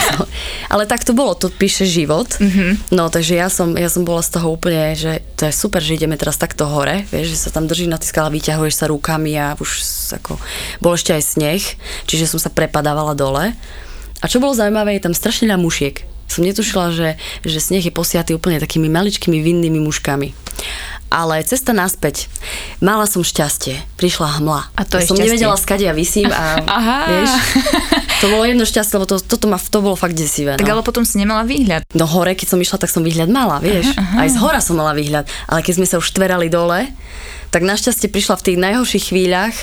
[0.68, 2.36] Ale tak to bolo, to píše život.
[2.36, 2.92] Mm-hmm.
[2.94, 5.96] No, takže ja som, ja som bola z toho úplne, že to je super, že
[5.96, 9.56] ideme teraz takto hore, vieš, že sa tam držíš na skale, vyťahuješ sa rukami a
[9.56, 9.82] už
[10.14, 10.38] ako,
[10.82, 11.62] bol ešte aj sneh,
[12.06, 13.54] čiže som sa prepadávala dole.
[14.20, 16.04] A čo bolo zaujímavé, je tam strašne veľa mušiek.
[16.30, 20.30] Som netušila, že, že sneh je posiatý úplne takými maličkými vinnými muškami.
[21.10, 22.30] Ale cesta naspäť.
[22.78, 23.82] Mala som šťastie.
[23.98, 24.70] Prišla hmla.
[24.78, 25.26] A to ja som šťastie.
[25.26, 26.98] nevedela, skade ja vysím a Aha.
[27.10, 27.32] vieš,
[28.22, 30.54] to bolo jedno šťastie, lebo to, toto ma, to bolo fakt desivé.
[30.54, 30.78] Tak no.
[30.78, 31.82] ale potom si nemala výhľad.
[31.98, 33.90] No hore, keď som išla, tak som výhľad mala, vieš.
[33.98, 34.16] Aha, aha.
[34.22, 35.26] Aj z hora som mala výhľad.
[35.50, 36.86] Ale keď sme sa už tverali dole,
[37.50, 39.56] tak našťastie prišla v tých najhorších chvíľach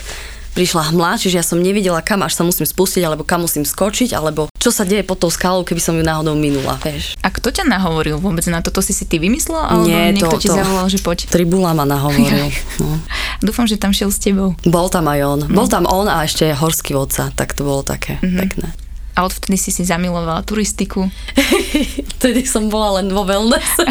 [0.58, 4.18] prišla hmla, čiže ja som nevidela, kam až sa musím spustiť, alebo kam musím skočiť,
[4.18, 7.14] alebo čo sa deje pod tou skalou, keby som ju náhodou minula, vieš.
[7.22, 8.82] A kto ťa nahovoril vôbec na toto?
[8.82, 9.70] Si si ty vymyslela?
[9.70, 11.30] Alebo Nie, niekto to, ti to, zavolal, že poď?
[11.30, 12.50] Tribula ma nahovoril.
[12.78, 12.94] No.
[13.42, 14.54] Dúfam, že tam šiel s tebou.
[14.62, 15.40] Bol tam aj on.
[15.50, 15.66] No.
[15.66, 18.38] Bol tam on a ešte horský vodca, tak to bolo také mm-hmm.
[18.38, 18.68] pekné.
[19.18, 21.10] A odvtedy si si zamilovala turistiku?
[22.18, 23.66] Vtedy som bola len vo wellness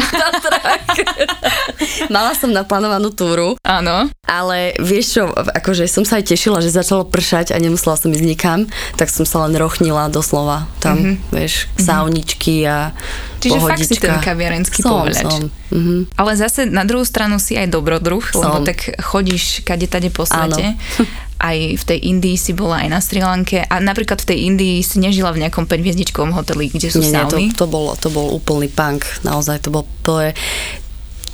[2.15, 3.59] Mala som naplánovanú túru.
[3.59, 4.07] Áno.
[4.23, 8.23] Ale vieš čo, akože som sa aj tešila, že začalo pršať a nemusela som ísť
[8.23, 11.35] nikam, tak som sa len rochnila doslova tam, mm-hmm.
[11.35, 11.83] vieš, mhm.
[11.83, 12.95] sauničky a
[13.37, 13.75] Čiže pohodička.
[13.75, 15.11] fakt si ten kaviarenský som.
[15.11, 15.51] Som.
[15.75, 15.99] Mm-hmm.
[16.15, 18.47] Ale zase na druhú stranu si aj dobrodruh, som.
[18.47, 20.79] lebo tak chodíš kade tade po svete.
[20.79, 21.03] Áno
[21.37, 24.81] aj v tej Indii si bola aj na Sri Lanke a napríklad v tej Indii
[24.81, 27.49] si nežila v nejakom 5 hviezdičkovom hoteli, kde sú nie, sauny.
[27.49, 30.31] Nie, to, to, bol, to bol úplný punk, naozaj to bol, to je,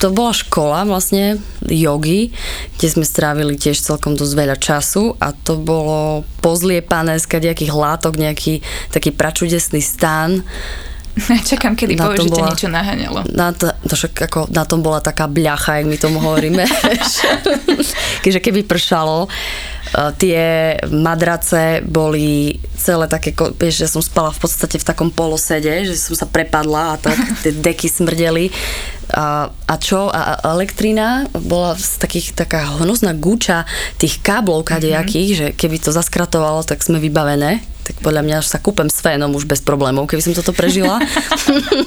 [0.03, 2.35] to bola škola vlastne jogy,
[2.75, 8.19] kde sme strávili tiež celkom dosť veľa času a to bolo pozliepané z nejakých látok,
[8.19, 8.59] nejaký
[8.91, 10.43] taký pračudesný stán.
[11.49, 13.19] Čakám, kedy na povieš, že bola, niečo naháňalo.
[13.31, 16.65] Na, to, to však ako, na tom bola taká bľacha, jak my tomu hovoríme.
[18.25, 19.29] Keďže keby pršalo,
[20.17, 23.29] tie madrace boli celé také,
[23.61, 27.17] vieš, že som spala v podstate v takom polosede, že som sa prepadla a tak
[27.45, 28.49] tie deky smrdeli.
[29.13, 30.09] A, a čo?
[30.09, 33.69] A elektrina bola z takých, taká hnusná gúča
[34.01, 35.53] tých káblov kadejakých, mm-hmm.
[35.53, 37.61] že keby to zaskratovalo, tak sme vybavené.
[37.83, 41.03] Tak podľa mňa sa kúpem s fénom už bez problémov, keby som toto prežila.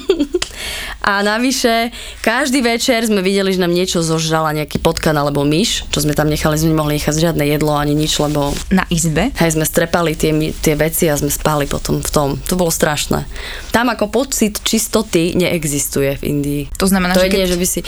[1.10, 6.04] a navyše, každý večer sme videli, že nám niečo zožrala, nejaký potkan alebo myš, čo
[6.04, 8.52] sme tam nechali, sme nemohli nechať žiadne jedlo ani nič, lebo...
[8.68, 9.32] Na izbe?
[9.40, 12.28] Hej, sme strepali tie, tie veci a sme spali potom v tom.
[12.52, 13.24] To bolo strašné.
[13.72, 16.62] Tam ako pocit čistoty neexistuje v Indii.
[16.76, 17.50] To znamená, to že nie, keď...
[17.56, 17.80] že by si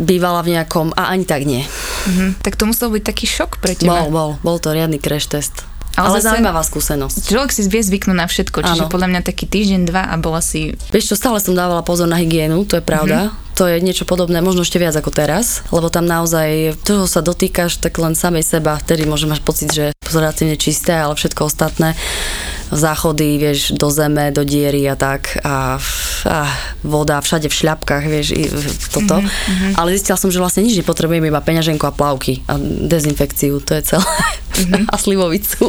[0.00, 1.60] bývala v nejakom, a ani tak nie.
[2.08, 4.08] Mhm, tak to musel byť taký šok pre teba.
[4.08, 5.69] Bol, bol, bol to riadny crash test.
[5.98, 7.30] Ale Ale, zaujímavá skúsenosť.
[7.30, 8.92] Človek si vie zvyknúť na všetko, čiže Áno.
[8.92, 10.78] podľa mňa taký týždeň, dva a bola si...
[10.94, 13.18] Vieš čo, stále som dávala pozor na hygienu, to je pravda.
[13.18, 13.28] Mhm.
[13.30, 13.48] Mm-hmm.
[13.60, 17.76] To je niečo podobné, možno ešte viac ako teraz, lebo tam naozaj, toho sa dotýkaš,
[17.76, 21.92] tak len samej seba, vtedy môže mať pocit, že relatívne čisté, ale všetko ostatné,
[22.70, 25.76] záchody, vieš, do zeme, do diery a tak a,
[26.22, 26.38] a
[26.80, 28.42] voda všade v šľapkách, vieš, i
[28.88, 29.18] toto.
[29.18, 29.72] Mhm, Mm-hmm.
[29.74, 33.82] Ale zistila som, že vlastne nič nepotrebujem, iba peňaženku a plavky a dezinfekciu, to je
[33.84, 34.06] celé.
[34.06, 34.84] Mm-hmm.
[34.92, 35.64] a slivovicu.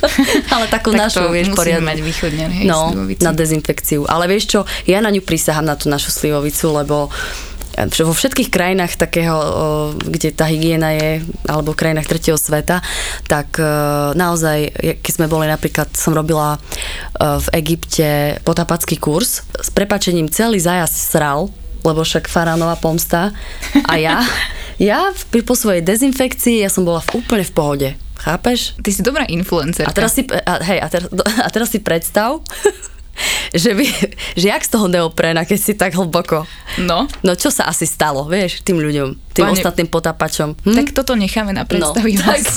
[0.54, 0.90] ale takú.
[0.90, 1.86] Tak našu, vieš, musíme poriadnu.
[1.86, 3.22] mať východne, hej, No, slivovicu.
[3.22, 4.00] na dezinfekciu.
[4.04, 7.08] Ale vieš čo, ja na ňu prisahám na tú našu slivovicu, lebo
[7.88, 9.36] vo všetkých krajinách takého,
[9.96, 12.84] kde tá hygiena je, alebo v krajinách tretieho sveta,
[13.24, 13.64] tak e,
[14.18, 16.58] naozaj, keď sme boli napríklad, som robila e,
[17.20, 21.48] v Egypte potapacký kurz, s prepačením celý zajazd sral,
[21.80, 23.32] lebo však Faranová pomsta
[23.88, 24.20] a ja,
[24.90, 25.14] ja
[25.46, 27.88] po svojej dezinfekcii, ja som bola v, úplne v pohode.
[28.20, 28.76] Chápeš?
[28.84, 29.88] Ty si dobrá influencerka.
[29.88, 31.08] A teraz si, a, hej, a teraz,
[31.46, 32.44] a teraz si predstav,
[33.62, 33.84] že, by,
[34.38, 36.46] že jak z toho neoprena, keď si tak hlboko.
[36.80, 40.54] No, No čo sa asi stalo, vieš, tým ľuďom, tým Pane- ostatným potapačom.
[40.66, 40.76] Hm?
[40.76, 42.56] tak toto necháme na predstavivosť.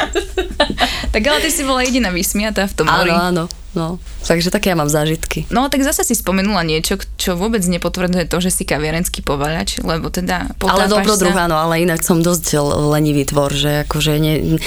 [1.14, 3.12] tak ale ty si bola jediná vysmiatá v tom mori.
[3.12, 4.02] Áno, áno, no.
[4.26, 5.46] Takže také ja mám zážitky.
[5.48, 10.10] No tak zase si spomenula niečo, čo vôbec nepotvrdzuje to, že si kaviarenský povaľač, lebo
[10.10, 11.46] teda Ale dobrodruh, sa...
[11.48, 12.58] áno, ale inak som dosť
[12.90, 14.58] lenivý tvor, že akože ne,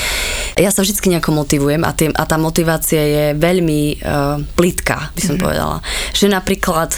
[0.58, 5.22] ja sa vždy nejako motivujem a, tým, a tá motivácia je veľmi uh, plitká, by
[5.22, 5.44] som mm-hmm.
[5.44, 5.78] povedala.
[6.14, 6.90] Že napríklad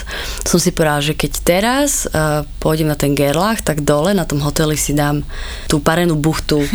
[0.44, 4.44] som si povedala, že keď teraz uh, pôjdem na ten Gerlach, tak dole na tom
[4.44, 5.24] hoteli si dám
[5.72, 6.66] tú parenú buchtu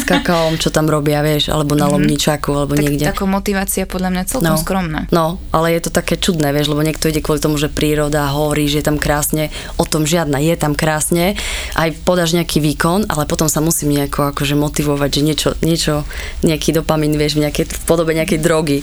[0.00, 3.04] s kakaom, čo tam robia, vieš, alebo na Lomničaku, alebo Tak niekde.
[3.10, 5.00] taká motivácia podľa mňa celkom skromná.
[5.12, 8.64] No, ale je to také čudné, vieš, lebo niekto ide kvôli tomu, že príroda hovorí,
[8.64, 11.36] že je tam krásne, o tom žiadna, je tam krásne,
[11.76, 15.94] aj podáš nejaký výkon, ale potom sa musím nejako akože motivovať, že niečo, niečo
[16.40, 18.78] nejaký dopamín, vieš, v, nejakej, v podobe nejakej drogy.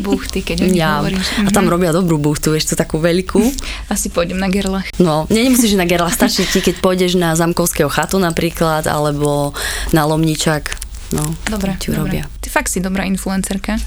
[0.00, 1.00] Buchty, keď o nich Ja.
[1.00, 1.26] hovoríš.
[1.44, 1.72] A tam Mhm.
[1.72, 3.40] robia dobrú buchtu, vieš, to takú veľkú.
[3.88, 4.88] Asi pôjdem na gerlach.
[4.96, 9.52] No, nie, nemusíš na Gerlach, stačí ti, keď pôjdeš na Zamkovského chatu napríklad, alebo
[9.92, 10.83] na Lomničak.
[11.14, 12.10] No, Dobre, ti dobre.
[12.10, 12.24] urobia.
[12.42, 13.78] Ty fakt si dobrá influencerka.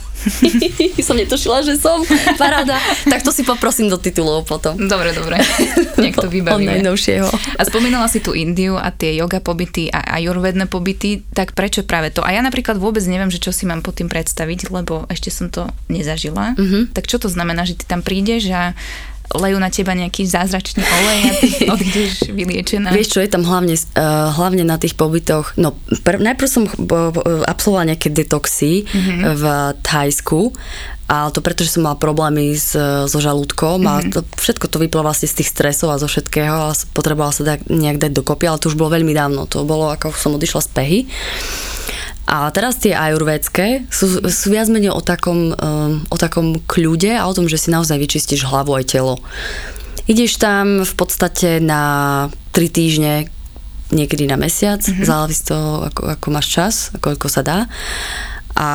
[1.08, 2.00] som netušila, že som.
[2.42, 2.80] Paráda.
[3.04, 4.80] tak to si poprosím do titulov potom.
[4.80, 5.44] Dobre, dobre.
[6.02, 6.80] Nech to vybavíme.
[6.80, 7.28] najnovšieho.
[7.28, 12.10] A spomínala si tu Indiu a tie yoga pobyty a ajurvedné pobyty, tak prečo práve
[12.10, 12.24] to?
[12.24, 15.52] A ja napríklad vôbec neviem, že čo si mám pod tým predstaviť, lebo ešte som
[15.52, 16.56] to nezažila.
[16.56, 16.96] Mhm.
[16.96, 18.72] Tak čo to znamená, že ty tam prídeš a
[19.36, 22.96] lejú na teba nejaký zázračný olej a ty odídeš vyliečená?
[22.96, 27.12] Vieš čo, je tam hlavne, uh, hlavne na tých pobytoch, no pr- najprv som bo,
[27.12, 29.20] bo, absolvovala nejaké detoxy mm-hmm.
[29.36, 29.44] v
[29.84, 30.56] Thajsku,
[31.08, 32.76] a to preto, že som mala problémy s,
[33.08, 34.12] so žalúdkom mm-hmm.
[34.12, 37.56] a to, všetko to vyplo vlastne z tých stresov a zo všetkého a potrebovala sa
[37.56, 40.62] dať, nejak dať dokopy, ale to už bolo veľmi dávno, to bolo ako som odišla
[40.68, 41.00] z pehy.
[42.28, 47.24] A teraz tie ajurvédske sú, sú viac menej o takom, um, o takom kľude a
[47.24, 49.16] o tom, že si naozaj vyčistíš hlavu aj telo.
[50.12, 53.14] Ideš tam v podstate na 3 týždne,
[53.96, 55.08] niekedy na mesiac, mm-hmm.
[55.08, 57.60] záleží to, ako, ako máš čas, koľko sa dá.
[58.60, 58.70] A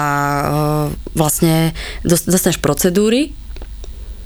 [0.48, 3.36] uh, vlastne dos- dostaneš procedúry,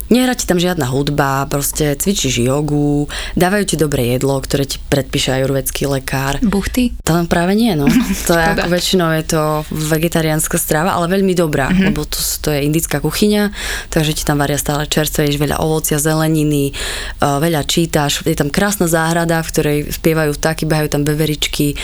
[0.06, 5.34] Nehrá ti tam žiadna hudba, proste cvičíš jogu, dávajú ti dobré jedlo, ktoré ti predpíše
[5.42, 6.38] ajurvedský lekár.
[6.46, 6.94] Buchty?
[7.02, 7.90] To práve nie, no.
[8.30, 11.86] To je ako väčšinou je to vegetariánska strava, ale veľmi dobrá, mm-hmm.
[11.90, 13.50] lebo to, to je indická kuchyňa,
[13.90, 16.74] takže ti tam varia stále čerstvé, ješ veľa ovocia, zeleniny,
[17.22, 21.78] uh, veľa čítaš, je tam krásna záhrada, v ktorej spievajú vtáky, behajú tam beveričky,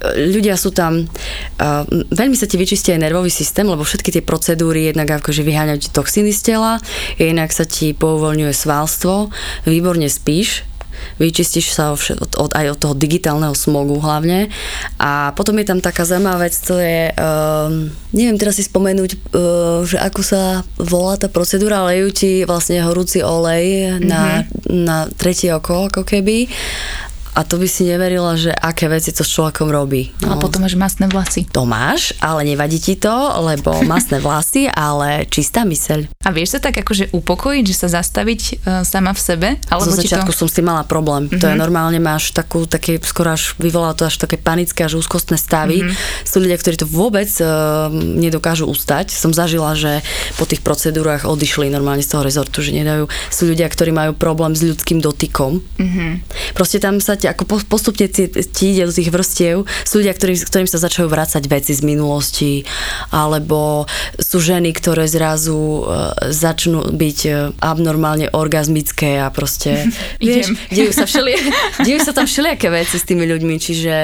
[0.00, 1.04] ľudia sú tam,
[1.60, 5.78] uh, veľmi sa ti vyčistí aj nervový systém, lebo všetky tie procedúry jednak akože vyháňajú
[5.84, 6.80] ti toxiny z tela,
[7.20, 9.28] inak sa ti pouvoľňuje svalstvo,
[9.68, 10.64] výborne spíš,
[11.16, 14.48] vyčistíš sa od, od, aj od toho digitálneho smogu hlavne.
[15.00, 19.80] A potom je tam taká zaujímavá vec, to je um, neviem teraz si spomenúť, uh,
[19.84, 24.08] že ako sa volá tá procedúra, lejú ti vlastne horúci olej mm-hmm.
[24.08, 24.22] na,
[24.68, 26.48] na tretie oko ako keby
[27.30, 30.10] a to by si neverila, že aké veci to s človekom robí.
[30.26, 30.34] No.
[30.34, 31.46] A potom máš masné vlasy.
[31.54, 33.14] To máš, ale nevadí ti to,
[33.46, 36.10] lebo masné vlasy, ale čistá myseľ.
[36.26, 39.48] A vieš sa tak akože upokojiť, že sa zastaviť uh, sama v sebe?
[39.70, 40.38] Alebo Zo začiatku to...
[40.42, 41.30] som s tým mala problém.
[41.30, 41.40] Mm-hmm.
[41.40, 41.62] To je mhm.
[41.62, 45.86] normálne, máš takú, také, skoro až vyvolá to až také panické, až úzkostné stavy.
[45.86, 46.26] Mm-hmm.
[46.26, 49.14] Sú ľudia, ktorí to vôbec uh, nedokážu ustať.
[49.14, 50.02] Som zažila, že
[50.34, 53.06] po tých procedúrach odišli normálne z toho rezortu, že nedajú.
[53.30, 55.62] Sú ľudia, ktorí majú problém s ľudským dotykom.
[55.78, 56.10] Mm-hmm.
[56.58, 59.64] Proste tam sa ti ako postupne ti, ide do tých vrstiev.
[59.86, 62.66] Sú ľudia, ktorým, ktorým sa začajú vrácať veci z minulosti,
[63.14, 63.86] alebo
[64.18, 69.88] sú ženy, ktoré zrazu uh, začnú byť uh, abnormálne orgazmické a proste,
[70.20, 71.32] vieš, dejú sa, všeli,
[71.86, 73.94] dejú sa tam všelijaké veci s tými ľuďmi, čiže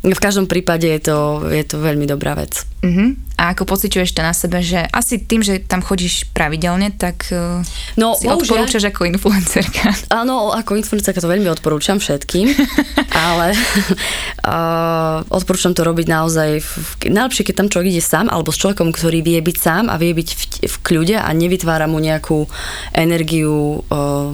[0.00, 2.64] v každom prípade je to, je to veľmi dobrá vec.
[2.80, 3.12] Uh-huh.
[3.36, 7.60] A ako pociťuješ to na sebe, že asi tým, že tam chodíš pravidelne, tak uh,
[8.00, 9.92] no, si bohužiaľ, odporúčaš ako influencerka.
[10.24, 12.48] Áno, ako influencerka to veľmi odporúčam všetkým,
[13.28, 13.52] ale
[14.48, 18.96] uh, odporúčam to robiť naozaj, v, najlepšie, keď tam človek ide sám, alebo s človekom,
[18.96, 22.48] ktorý vie byť sám a vie byť v, v kľude a nevytvára mu nejakú
[22.96, 24.32] energiu uh,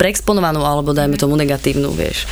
[0.00, 2.24] preexponovanú, alebo dajme tomu negatívnu, vieš.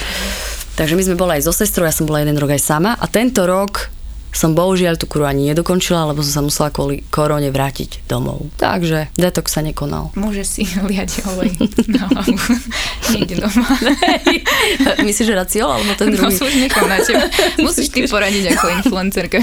[0.74, 3.06] Takže my sme boli aj so sestrou, ja som bola jeden rok aj sama a
[3.06, 3.94] tento rok
[4.34, 8.50] som bohužiaľ tú kuru ani nedokončila, lebo som sa musela kvôli korone vrátiť domov.
[8.58, 10.10] Takže detox sa nekonal.
[10.18, 11.54] Môže si liať olej
[11.94, 12.34] na hlavu.
[13.14, 13.66] Niekde doma.
[15.06, 16.34] Myslíš, že raciol, alebo ten no, druhý?
[16.34, 17.30] No, už nechám na teba.
[17.70, 19.38] Musíš ty poradiť ako influencerka,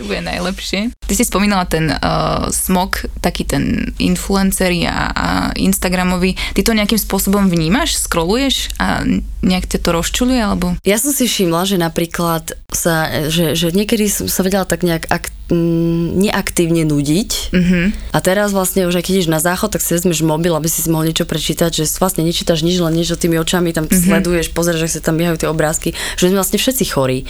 [0.00, 0.96] čo bude najlepšie.
[0.96, 5.26] Ty si spomínala ten uh, smog, taký ten influencery a, a
[5.60, 6.32] Instagramový.
[6.56, 9.04] Ty to nejakým spôsobom vnímaš, scrolluješ a
[9.44, 10.40] nejak ťa to rozčuluje?
[10.40, 10.80] Alebo?
[10.88, 15.04] Ja som si všimla, že napríklad sa, že, že niekedy som sa vedela tak nejak
[15.12, 17.84] ak, m, neaktívne nudiť mm-hmm.
[18.14, 20.88] a teraz vlastne už keď ideš na záchod, tak si vezmeš mobil, aby si si
[20.88, 24.06] mohol niečo prečítať, že vlastne nečítaš nič, len niečo tými očami tam mm-hmm.
[24.06, 27.28] sleduješ, pozrieš, že sa tam biehajú tie obrázky, že sme vlastne všetci chorí.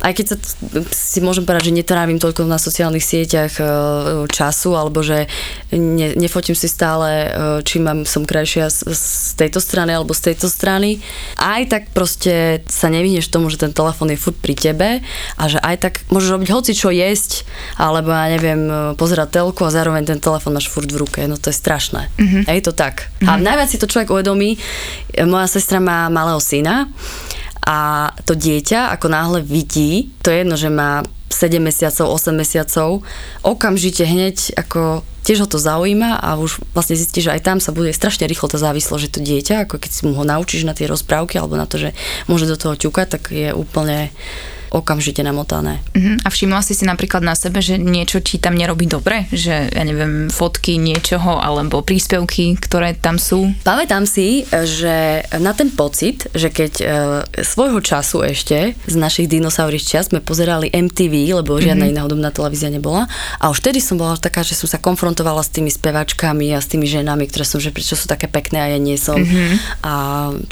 [0.00, 0.36] Aj keď sa
[0.92, 3.64] si môžem povedať, že netrávim toľko na sociálnych sieťach e,
[4.28, 5.26] času, alebo že
[5.72, 7.28] ne, nefotím si stále, e,
[7.64, 9.04] či mám, som krajšia z, z
[9.40, 11.00] tejto strany alebo z tejto strany.
[11.40, 14.88] Aj tak proste sa nevyhneš tomu, že ten telefón je furt pri tebe
[15.40, 19.62] a že aj tak môžeš robiť hoci čo jesť, alebo ja neviem, e, pozerať telku
[19.66, 21.20] a zároveň ten telefón máš furt v ruke.
[21.26, 22.08] No to je strašné.
[22.16, 22.42] Mm-hmm.
[22.48, 23.08] Je to tak.
[23.08, 23.28] Mm-hmm.
[23.28, 23.42] A mhm.
[23.42, 24.58] najviac si to človek uvedomí,
[25.24, 26.88] moja sestra má malého syna
[27.66, 33.02] a to dieťa, ako náhle vidí, to je jedno, že má 7 mesiacov, 8 mesiacov,
[33.42, 37.74] okamžite hneď ako tiež ho to zaujíma a už vlastne zistí, že aj tam sa
[37.74, 40.78] bude strašne rýchlo tá závislosť, že to dieťa, ako keď si mu ho naučíš na
[40.78, 41.90] tie rozprávky alebo na to, že
[42.30, 44.14] môže do toho ťukať, tak je úplne
[44.76, 45.80] okamžite namotané.
[45.96, 46.20] Uh-huh.
[46.22, 49.24] A všimla si si napríklad na sebe, že niečo ti tam nerobí dobre?
[49.32, 53.56] Že, ja neviem, fotky niečoho alebo príspevky, ktoré tam sú?
[53.64, 56.84] Pamätám si, že na ten pocit, že keď e,
[57.40, 61.94] svojho času ešte z našich dinosaurých čas sme pozerali MTV, lebo žiadna uh-huh.
[61.96, 63.08] iná hudobná televízia nebola
[63.40, 66.68] a už vtedy som bola taká, že som sa konfrontovala s tými spevačkami a s
[66.68, 69.16] tými ženami, ktoré som, že prečo sú také pekné a ja nie som.
[69.16, 69.56] Uh-huh.
[69.80, 69.92] A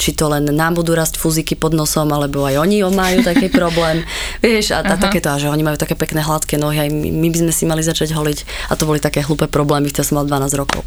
[0.01, 4.07] či to len nám budú rásť fúziky pod nosom, alebo aj oni majú taký problém.
[4.41, 7.29] Vieš, a, a takéto, a že oni majú také pekné hladké nohy, aj my, my
[7.33, 8.71] by sme si mali začať holiť.
[8.71, 10.83] A to boli také hlúpe problémy, keď som mal 12 rokov.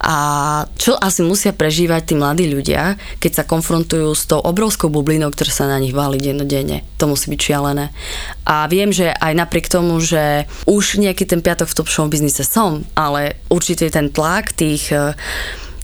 [0.00, 0.16] A
[0.76, 5.52] čo asi musia prežívať tí mladí ľudia, keď sa konfrontujú s tou obrovskou bublinou, ktorá
[5.52, 6.84] sa na nich váli dennodenne.
[7.00, 7.92] To musí byť šialené.
[8.44, 12.42] A viem, že aj napriek tomu, že už nejaký ten piatok v top show biznise
[12.42, 15.14] som, ale určite ten tlak tých eh,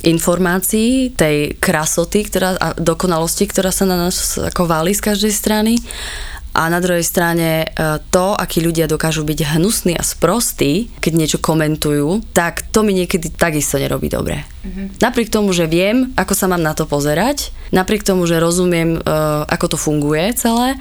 [0.07, 5.75] informácií, tej krasoty ktorá, a dokonalosti, ktorá sa na nás ako váli z každej strany
[6.57, 11.38] a na druhej strane e, to, akí ľudia dokážu byť hnusní a sprostí, keď niečo
[11.45, 14.40] komentujú, tak to mi niekedy takisto nerobí dobre.
[14.64, 14.97] Mm-hmm.
[15.05, 19.01] Napriek tomu, že viem, ako sa mám na to pozerať, napriek tomu, že rozumiem, e,
[19.53, 20.81] ako to funguje celé,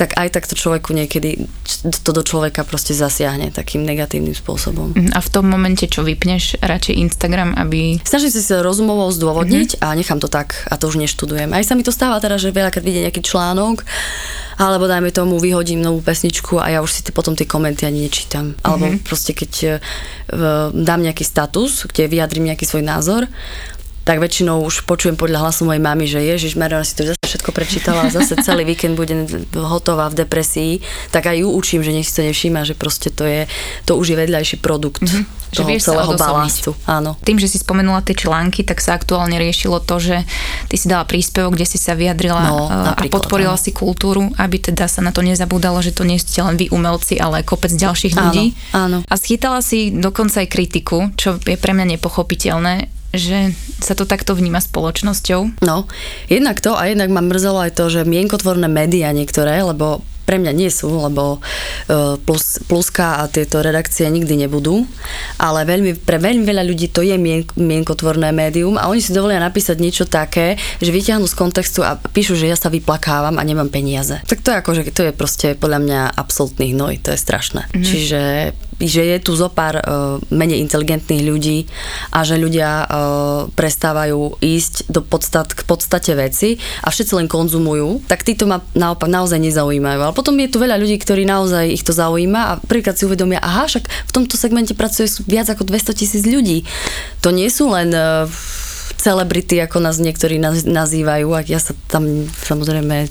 [0.00, 1.44] tak aj tak to človeku niekedy,
[1.84, 4.96] to do človeka proste zasiahne takým negatívnym spôsobom.
[4.96, 5.12] Mhm.
[5.12, 8.00] A v tom momente, čo vypneš, radšej Instagram, aby...
[8.00, 9.84] Snažím sa si rozumovo zdôvodniť mm-hmm.
[9.84, 11.52] a nechám to tak a to už neštudujem.
[11.52, 13.84] Aj sa mi to stáva teraz, že veľakrát vidie nejaký článok
[14.56, 18.08] alebo dajme tomu vyhodím novú pesničku a ja už si t- potom tie komenty ani
[18.08, 18.56] nečítam.
[18.60, 19.04] Alebo mm-hmm.
[19.04, 23.24] proste keď uh, dám nejaký status, kde vyjadrím nejaký svoj názor,
[24.10, 27.54] tak väčšinou už počujem podľa hlasu mojej mamy, že Ježiš, Mariana si to zase všetko
[27.54, 29.22] prečítala a zase celý víkend budem
[29.54, 30.82] hotová v depresii,
[31.14, 33.46] tak aj ju učím, že nech si to nevšíma, že proste to je,
[33.86, 35.54] to už je vedľajší produkt mm-hmm.
[35.54, 36.74] toho že celého balastu.
[36.90, 37.14] Áno.
[37.22, 40.26] Tým, že si spomenula tie články, tak sa aktuálne riešilo to, že
[40.66, 43.62] ty si dala príspevok, kde si sa vyjadrila no, a podporila áno.
[43.62, 47.14] si kultúru, aby teda sa na to nezabúdalo, že to nie ste len vy umelci,
[47.22, 48.58] ale kopec ďalších ľudí.
[48.74, 49.06] Áno, áno.
[49.06, 54.38] A schytala si dokonca aj kritiku, čo je pre mňa nepochopiteľné že sa to takto
[54.38, 55.62] vníma spoločnosťou?
[55.66, 55.90] No,
[56.30, 60.52] jednak to a jednak ma mrzelo aj to, že mienkotvorné médiá niektoré, lebo pre mňa
[60.54, 61.42] nie sú, lebo
[61.90, 64.86] e, plus, pluska a tieto redakcie nikdy nebudú,
[65.42, 69.42] ale veľmi, pre veľmi veľa ľudí to je mien, mienkotvorné médium a oni si dovolia
[69.42, 73.74] napísať niečo také, že vyťahnú z kontextu a píšu, že ja sa vyplakávam a nemám
[73.74, 74.22] peniaze.
[74.30, 77.66] Tak to je ako, že to je proste podľa mňa absolútny hnoj, to je strašné.
[77.66, 77.82] Mm-hmm.
[77.82, 78.20] Čiže
[78.80, 81.58] že je tu zo pár uh, menej inteligentných ľudí
[82.10, 82.88] a že ľudia uh,
[83.52, 89.06] prestávajú ísť do podstat, k podstate veci a všetci len konzumujú, tak títo ma naopak
[89.12, 90.00] naozaj nezaujímajú.
[90.00, 93.38] Ale potom je tu veľa ľudí, ktorí naozaj ich to zaujíma a príklad si uvedomia,
[93.44, 96.64] aha, však v tomto segmente pracuje viac ako 200 tisíc ľudí.
[97.20, 98.24] To nie sú len uh,
[99.00, 100.36] celebrity, ako nás niektorí
[100.68, 103.08] nazývajú, a ja sa tam samozrejme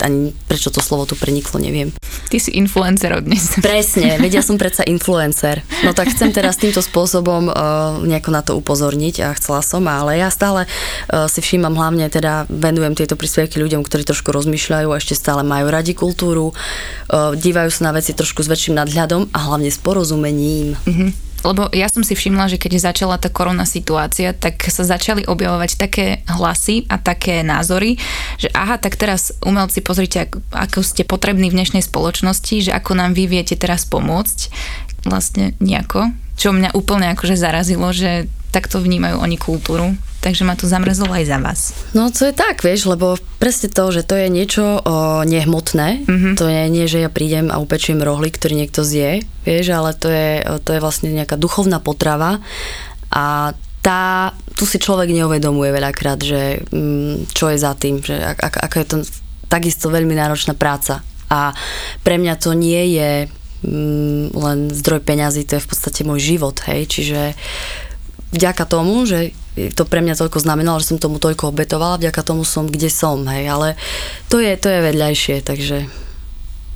[0.00, 1.92] ani prečo to slovo tu preniklo, neviem.
[2.32, 3.60] Ty si influencer od dnes.
[3.60, 5.60] Presne, vedia som predsa influencer.
[5.84, 10.16] No tak chcem teraz týmto spôsobom uh, nejako na to upozorniť a chcela som, ale
[10.16, 14.98] ja stále uh, si všímam hlavne, teda venujem tieto príspevky ľuďom, ktorí trošku rozmýšľajú a
[14.98, 19.38] ešte stále majú radi kultúru, uh, dívajú sa na veci trošku s väčším nadhľadom a
[19.52, 20.74] hlavne s porozumením.
[20.88, 21.29] Mm-hmm.
[21.44, 25.70] Lebo ja som si všimla, že keď začala tá korona situácia, tak sa začali objavovať
[25.80, 27.96] také hlasy a také názory,
[28.36, 33.16] že aha, tak teraz umelci, pozrite, ako, ste potrební v dnešnej spoločnosti, že ako nám
[33.16, 34.52] vy viete teraz pomôcť.
[35.08, 36.12] Vlastne nejako.
[36.40, 39.92] Čo mňa úplne akože zarazilo, že takto vnímajú oni kultúru.
[40.20, 41.60] Takže ma to zamrzlo aj za vás.
[41.96, 44.80] No to je tak, vieš, lebo presne to, že to je niečo o,
[45.24, 46.04] nehmotné.
[46.04, 46.34] Mm-hmm.
[46.36, 50.12] To je nie, že ja prídem a upečiem rohly, ktorý niekto zje, vieš, ale to
[50.12, 52.44] je, to je vlastne nejaká duchovná potrava
[53.08, 58.38] a tá, tu si človek neuvedomuje veľakrát, že mm, čo je za tým, že ak,
[58.44, 58.96] ak, ako je to
[59.48, 61.00] takisto veľmi náročná práca.
[61.32, 61.56] A
[62.04, 63.30] pre mňa to nie je
[63.64, 67.34] mm, len zdroj peňazí, to je v podstate môj život, hej, čiže
[68.32, 69.34] vďaka tomu, že
[69.74, 73.20] to pre mňa toľko znamenalo, že som tomu toľko obetovala, vďaka tomu som, kde som,
[73.26, 73.68] hej, ale
[74.30, 75.90] to je, to je vedľajšie, takže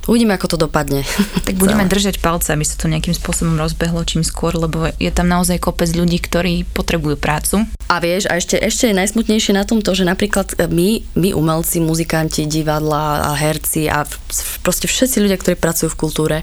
[0.05, 1.01] Uvidíme, ako to dopadne.
[1.45, 5.29] Tak budeme držať palce, aby sa to nejakým spôsobom rozbehlo čím skôr, lebo je tam
[5.29, 7.69] naozaj kopec ľudí, ktorí potrebujú prácu.
[7.85, 11.77] A vieš, a ešte, ešte je najsmutnejšie na tom to, že napríklad my, my umelci,
[11.85, 14.09] muzikanti, divadla a herci a
[14.65, 16.37] proste všetci ľudia, ktorí pracujú v kultúre,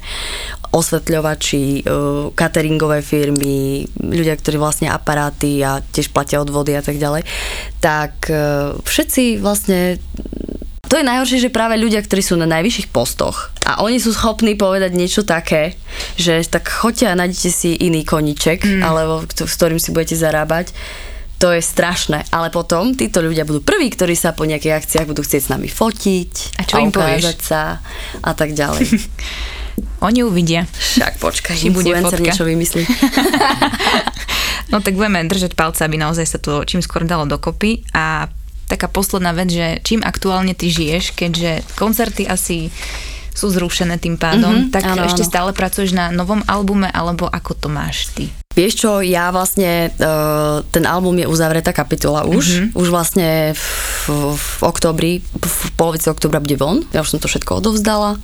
[0.73, 7.27] osvetľovači, uh, cateringové firmy, ľudia, ktorí vlastne aparáty a tiež platia odvody a tak ďalej,
[7.83, 10.01] tak uh, všetci vlastne
[10.93, 14.61] to je najhoršie, že práve ľudia, ktorí sú na najvyšších postoch a oni sú schopní
[14.61, 15.73] povedať niečo také,
[16.21, 18.85] že tak choďte a nájdete si iný koniček, mm.
[18.85, 20.77] alebo s ktorým si budete zarábať,
[21.41, 22.29] to je strašné.
[22.29, 25.73] Ale potom títo ľudia budú prví, ktorí sa po nejakých akciách budú chcieť s nami
[25.73, 27.41] fotiť a, čo a im povieš?
[27.41, 27.81] sa
[28.21, 28.85] a tak ďalej.
[30.07, 30.69] Oni uvidia.
[30.69, 32.21] Však počkaj, či bude fotka.
[32.21, 32.85] niečo vymyslí.
[34.77, 37.81] no tak budeme držať palce, aby naozaj sa to čím skôr dalo dokopy.
[37.97, 38.29] A
[38.73, 42.73] taká posledná vec, že čím aktuálne ty žiješ, keďže koncerty asi
[43.33, 45.31] sú zrušené tým pádom, mm-hmm, tak áno, ešte áno.
[45.33, 48.29] stále pracuješ na novom albume, alebo ako to máš ty?
[48.53, 52.69] Vieš čo, ja vlastne, uh, ten album je uzavretá kapitola už, mm-hmm.
[52.77, 53.67] už vlastne v,
[54.37, 58.21] v oktobri, v polovici oktobra bude von, ja už som to všetko odovzdala.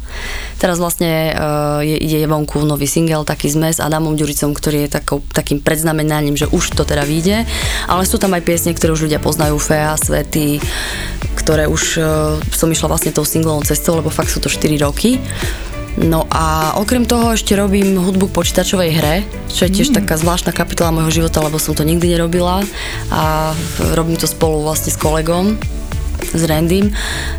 [0.61, 5.01] Teraz vlastne uh, je, je vonku nový single, taký zmes s Adamom Ďuricom, ktorý je
[5.01, 7.49] takou, takým predznamenaním, že už to teda vyjde,
[7.89, 10.61] ale sú tam aj piesne, ktoré už ľudia poznajú, Fea, Svety,
[11.41, 15.17] ktoré už uh, som išla vlastne tou singlovou cestou, lebo fakt sú to 4 roky.
[15.99, 19.15] No a okrem toho ešte robím hudbu k počítačovej hre,
[19.51, 19.97] čo je tiež mm.
[19.99, 22.63] taká zvláštna kapitola môjho života, lebo som to nikdy nerobila
[23.11, 23.51] a
[23.99, 25.59] robím to spolu vlastne s kolegom
[26.21, 26.93] s Randym,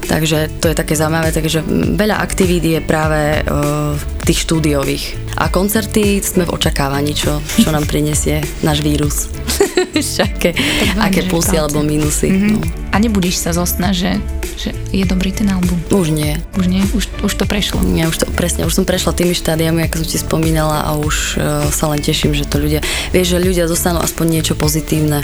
[0.07, 1.63] takže to je také zaujímavé, takže
[1.95, 3.93] veľa aktivít je práve uh,
[4.25, 5.37] tých štúdiových.
[5.37, 9.31] A koncerty sme v očakávaní, čo, čo nám prinesie náš vírus.
[9.95, 10.53] Všaké,
[10.99, 12.29] aké plusy alebo minusy.
[12.31, 12.51] Mm-hmm.
[12.55, 12.59] No.
[12.91, 14.17] A nebudíš sa zostna, že
[14.59, 15.79] že je dobrý ten album?
[15.87, 16.35] Už nie.
[16.59, 16.83] Už nie?
[16.91, 17.79] Už, už to prešlo?
[17.79, 21.39] Nie, už to presne, už som prešla tými štádiami, ako som ti spomínala a už
[21.39, 22.83] uh, sa len teším, že to ľudia,
[23.15, 25.23] vieš, že ľudia dostanú aspoň niečo pozitívne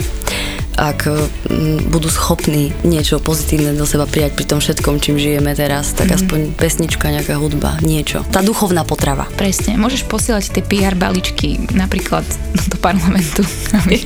[0.76, 5.96] ak mm, budú schopní niečo pozitívne do seba prijať pri tom všetkom, čím žijeme teraz,
[5.96, 6.20] tak mm-hmm.
[6.20, 8.24] aspoň pesnička, nejaká hudba, niečo.
[8.30, 9.28] Tá duchovná potrava.
[9.40, 9.80] Presne.
[9.80, 12.24] Môžeš posielať tie PR baličky napríklad
[12.68, 13.42] do parlamentu,
[13.84, 14.04] aby,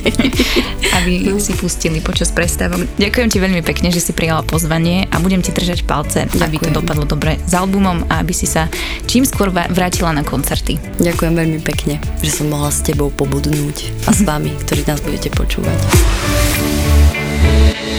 [1.01, 1.41] aby no.
[1.41, 2.85] si pustili počas prestávok.
[3.01, 6.45] Ďakujem ti veľmi pekne, že si prijala pozvanie a budem ti držať palce, Ďakujem.
[6.45, 8.69] aby to dopadlo dobre s albumom a aby si sa
[9.09, 10.77] čím skôr vrátila na koncerty.
[11.01, 15.33] Ďakujem veľmi pekne, že som mohla s tebou pobudnúť a s vami, ktorí nás budete
[15.33, 15.79] počúvať.